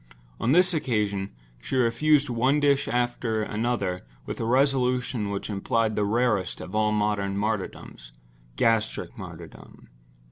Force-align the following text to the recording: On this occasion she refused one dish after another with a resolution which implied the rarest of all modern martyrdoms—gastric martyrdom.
On 0.39 0.51
this 0.51 0.73
occasion 0.73 1.29
she 1.61 1.75
refused 1.75 2.27
one 2.27 2.59
dish 2.59 2.87
after 2.87 3.43
another 3.43 4.01
with 4.25 4.39
a 4.39 4.45
resolution 4.45 5.29
which 5.29 5.47
implied 5.47 5.95
the 5.95 6.03
rarest 6.05 6.59
of 6.59 6.73
all 6.73 6.91
modern 6.91 7.37
martyrdoms—gastric 7.37 9.15
martyrdom. 9.15 9.89